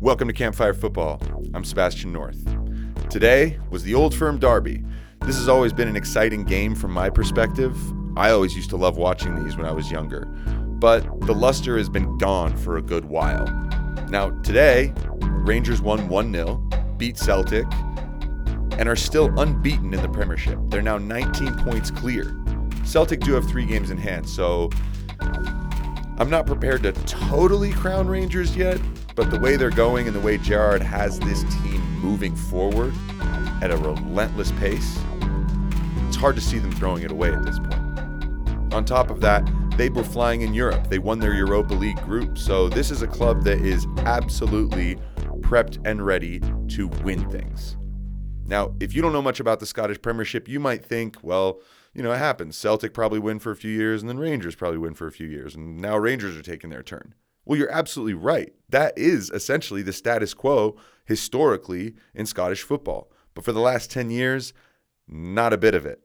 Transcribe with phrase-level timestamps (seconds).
[0.00, 1.20] Welcome to Campfire Football.
[1.52, 2.42] I'm Sebastian North.
[3.10, 4.82] Today was the Old Firm Derby.
[5.26, 7.76] This has always been an exciting game from my perspective.
[8.16, 11.90] I always used to love watching these when I was younger, but the luster has
[11.90, 13.44] been gone for a good while.
[14.08, 16.56] Now, today, Rangers won 1 0,
[16.96, 17.66] beat Celtic,
[18.78, 20.58] and are still unbeaten in the Premiership.
[20.68, 22.34] They're now 19 points clear.
[22.86, 24.70] Celtic do have three games in hand, so
[25.20, 28.80] I'm not prepared to totally crown Rangers yet,
[29.14, 32.94] but the way they're going and the way Gerrard has this team moving forward
[33.62, 34.98] at a relentless pace,
[36.06, 38.74] it's hard to see them throwing it away at this point.
[38.74, 40.88] On top of that, they were flying in Europe.
[40.88, 42.38] They won their Europa League group.
[42.38, 44.96] So this is a club that is absolutely
[45.40, 47.76] prepped and ready to win things.
[48.44, 51.60] Now, if you don't know much about the Scottish Premiership, you might think, well,
[51.94, 52.56] you know, it happens.
[52.56, 55.26] Celtic probably win for a few years, and then Rangers probably win for a few
[55.26, 57.14] years, and now Rangers are taking their turn.
[57.50, 58.52] Well, you're absolutely right.
[58.68, 63.10] That is essentially the status quo historically in Scottish football.
[63.34, 64.52] But for the last 10 years,
[65.08, 66.00] not a bit of it.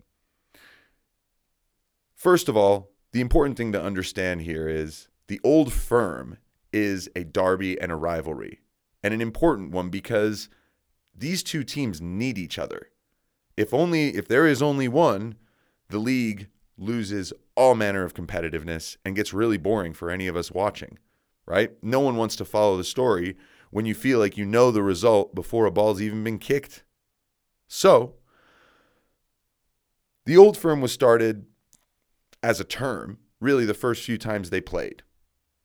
[2.16, 6.40] First of all, the important thing to understand here is the old firm
[6.74, 8.62] is a derby and a rivalry,
[9.04, 10.50] and an important one because
[11.16, 12.90] these two teams need each other.
[13.56, 15.36] If only if there is only one,
[15.90, 20.50] the league loses all manner of competitiveness and gets really boring for any of us
[20.52, 20.98] watching,
[21.46, 21.72] right?
[21.82, 23.36] No one wants to follow the story
[23.72, 26.84] when you feel like you know the result before a ball's even been kicked.
[27.68, 28.16] So,
[30.26, 31.46] the old firm was started
[32.42, 35.04] as a term, really the first few times they played.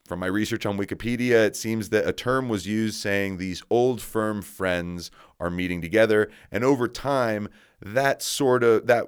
[0.06, 4.02] From my research on Wikipedia, it seems that a term was used saying these old
[4.02, 7.48] firm friends are meeting together, and over time,
[7.80, 9.06] that sort of that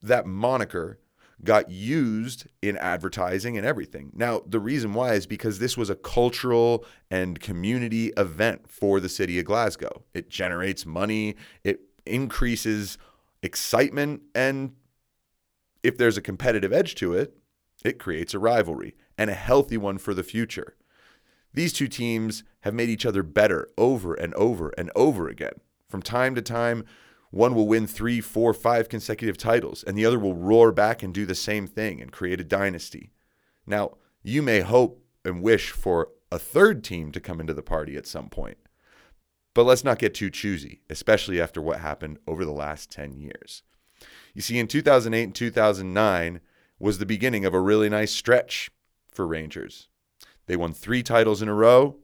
[0.00, 1.00] that moniker
[1.44, 4.12] got used in advertising and everything.
[4.14, 9.08] Now, the reason why is because this was a cultural and community event for the
[9.08, 10.02] city of Glasgow.
[10.14, 12.98] It generates money, it increases
[13.42, 14.74] excitement, and
[15.82, 17.36] if there's a competitive edge to it,
[17.84, 20.76] it creates a rivalry and a healthy one for the future.
[21.54, 25.54] These two teams have made each other better over and over and over again.
[25.88, 26.84] From time to time,
[27.32, 31.14] one will win three, four, five consecutive titles, and the other will roar back and
[31.14, 33.10] do the same thing and create a dynasty.
[33.66, 37.96] Now, you may hope and wish for a third team to come into the party
[37.96, 38.58] at some point.
[39.54, 43.62] But let's not get too choosy, especially after what happened over the last 10 years.
[44.34, 46.40] You see, in 2008 and 2009
[46.78, 48.70] was the beginning of a really nice stretch
[49.10, 49.88] for Rangers.
[50.46, 51.96] They won three titles in a row.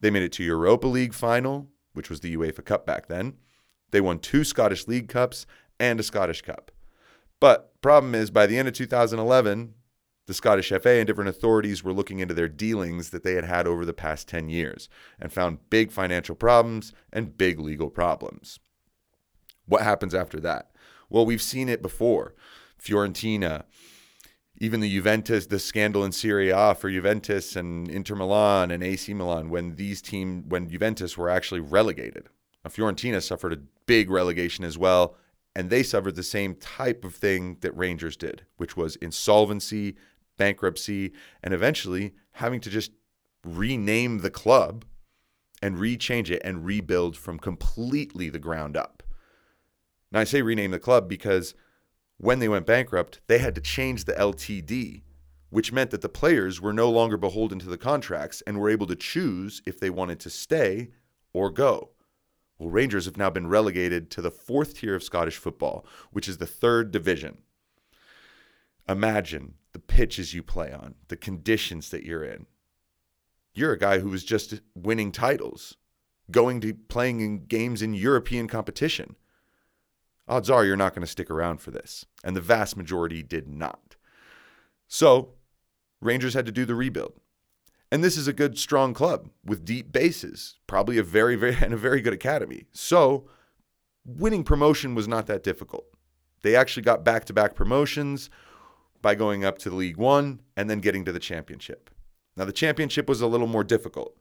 [0.00, 3.34] They made it to Europa League final, which was the UEFA Cup back then.
[3.90, 5.46] They won two Scottish League Cups
[5.78, 6.70] and a Scottish Cup.
[7.40, 9.74] But problem is, by the end of 2011,
[10.26, 13.66] the Scottish FA and different authorities were looking into their dealings that they had had
[13.66, 18.60] over the past 10 years and found big financial problems and big legal problems.
[19.66, 20.70] What happens after that?
[21.08, 22.34] Well, we've seen it before.
[22.80, 23.64] Fiorentina,
[24.58, 29.12] even the Juventus, the scandal in Serie A for Juventus and Inter Milan and AC
[29.14, 32.28] Milan when these team when Juventus were actually relegated.
[32.68, 33.58] Fiorentina suffered a
[33.90, 35.16] big relegation as well,
[35.56, 39.96] and they suffered the same type of thing that Rangers did, which was insolvency,
[40.38, 41.10] bankruptcy,
[41.42, 42.92] and eventually having to just
[43.44, 44.84] rename the club
[45.60, 49.02] and rechange it and rebuild from completely the ground up.
[50.12, 51.56] Now, I say rename the club because
[52.16, 55.02] when they went bankrupt, they had to change the LTD,
[55.48, 58.86] which meant that the players were no longer beholden to the contracts and were able
[58.86, 60.90] to choose if they wanted to stay
[61.32, 61.90] or go.
[62.60, 66.38] Well, Rangers have now been relegated to the fourth tier of Scottish football, which is
[66.38, 67.38] the third division.
[68.88, 72.46] Imagine the pitches you play on, the conditions that you're in.
[73.54, 75.76] You're a guy who was just winning titles,
[76.30, 79.16] going to playing in games in European competition
[80.30, 82.06] odds are you're not going to stick around for this.
[82.22, 83.96] And the vast majority did not.
[84.86, 85.34] So,
[86.00, 87.14] Rangers had to do the rebuild.
[87.92, 91.74] And this is a good, strong club with deep bases, probably a very, very, and
[91.74, 92.66] a very good academy.
[92.72, 93.28] So,
[94.04, 95.86] winning promotion was not that difficult.
[96.42, 98.30] They actually got back to back promotions
[99.02, 101.90] by going up to League One and then getting to the championship.
[102.36, 104.16] Now, the championship was a little more difficult.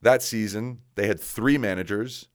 [0.00, 2.28] That season, they had three managers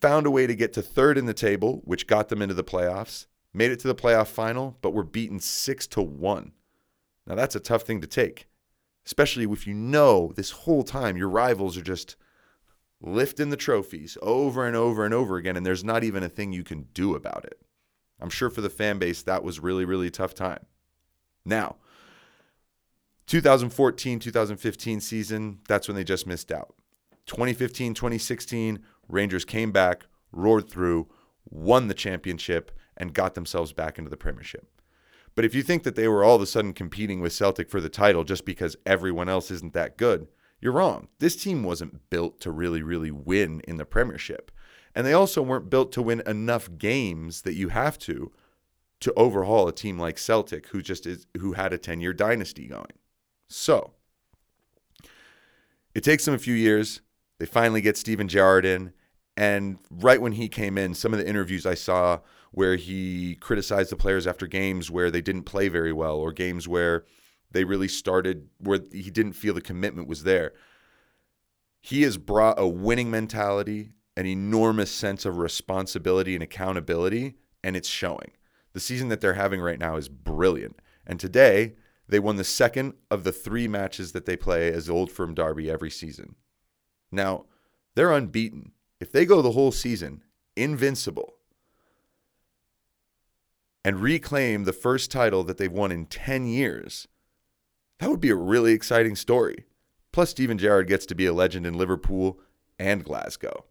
[0.00, 2.64] found a way to get to third in the table, which got them into the
[2.64, 6.52] playoffs, made it to the playoff final, but were beaten six to one.
[7.26, 8.46] Now that's a tough thing to take,
[9.06, 12.16] especially if you know this whole time your rivals are just
[13.00, 16.52] lifting the trophies over and over and over again, and there's not even a thing
[16.52, 17.60] you can do about it.
[18.20, 20.66] I'm sure for the fan base, that was really, really tough time.
[21.44, 21.76] Now,
[23.26, 26.74] 2014 2015 season, that's when they just missed out.
[27.26, 31.08] 2015, 2016, Rangers came back, roared through,
[31.48, 34.68] won the championship, and got themselves back into the Premiership.
[35.36, 37.80] But if you think that they were all of a sudden competing with Celtic for
[37.80, 40.26] the title just because everyone else isn't that good,
[40.60, 41.08] you're wrong.
[41.18, 44.50] This team wasn't built to really, really win in the Premiership.
[44.94, 48.32] And they also weren't built to win enough games that you have to
[49.00, 52.94] to overhaul a team like Celtic who just is who had a 10-year dynasty going.
[53.46, 53.92] So,
[55.94, 57.02] it takes them a few years.
[57.38, 58.94] They finally get Steven Gerrard in,
[59.36, 62.20] and right when he came in, some of the interviews I saw
[62.52, 66.66] where he criticized the players after games where they didn't play very well or games
[66.66, 67.04] where
[67.50, 70.52] they really started where he didn't feel the commitment was there.
[71.80, 77.88] He has brought a winning mentality, an enormous sense of responsibility and accountability, and it's
[77.88, 78.32] showing.
[78.72, 80.80] The season that they're having right now is brilliant.
[81.06, 81.74] And today,
[82.08, 85.70] they won the second of the three matches that they play as Old Firm Derby
[85.70, 86.36] every season.
[87.12, 87.44] Now,
[87.94, 88.72] they're unbeaten.
[89.00, 90.22] If they go the whole season
[90.56, 91.34] invincible
[93.84, 97.06] and reclaim the first title that they've won in 10 years,
[97.98, 99.64] that would be a really exciting story.
[100.12, 102.40] Plus, Steven Gerrard gets to be a legend in Liverpool
[102.78, 103.64] and Glasgow.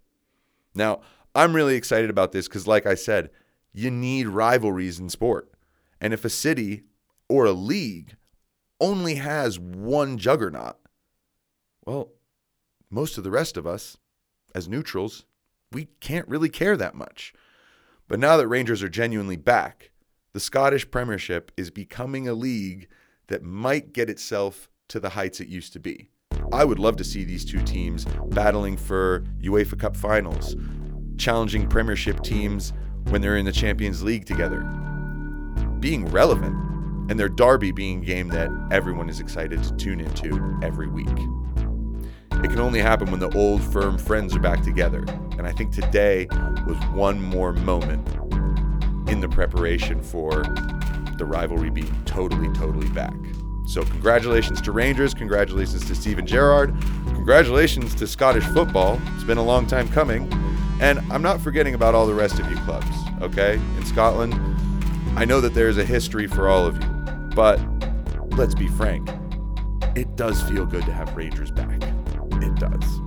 [0.76, 1.02] Now,
[1.34, 3.30] I'm really excited about this because, like I said,
[3.74, 5.52] you need rivalries in sport.
[6.00, 6.84] And if a city
[7.28, 8.16] or a league
[8.80, 10.78] only has one juggernaut,
[11.86, 12.12] well,
[12.90, 13.98] most of the rest of us,
[14.56, 15.26] as neutrals,
[15.74, 17.34] we can't really care that much.
[18.08, 19.92] But now that Rangers are genuinely back,
[20.32, 22.88] the Scottish Premiership is becoming a league
[23.28, 26.10] that might get itself to the heights it used to be.
[26.54, 30.56] I would love to see these two teams battling for UEFA Cup finals,
[31.18, 32.72] challenging Premiership teams
[33.10, 34.62] when they're in the Champions League together,
[35.80, 36.56] being relevant,
[37.10, 41.18] and their derby being a game that everyone is excited to tune into every week.
[42.44, 45.06] It can only happen when the old firm friends are back together,
[45.38, 46.28] and I think today
[46.68, 48.08] was one more moment
[49.10, 50.44] in the preparation for
[51.18, 53.14] the rivalry being totally, totally back.
[53.66, 55.14] So, congratulations to Rangers.
[55.14, 56.76] Congratulations to Steven Gerrard.
[57.08, 59.02] Congratulations to Scottish football.
[59.16, 60.32] It's been a long time coming.
[60.82, 63.56] And I'm not forgetting about all the rest of you clubs, okay?
[63.56, 64.36] In Scotland,
[65.18, 66.90] I know that there's a history for all of you.
[67.34, 67.60] But
[68.34, 69.10] let's be frank,
[69.96, 71.95] it does feel good to have Rangers back.
[72.72, 73.02] Does.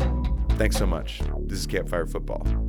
[0.58, 1.20] Thanks so much.
[1.46, 2.67] This is Campfire Football.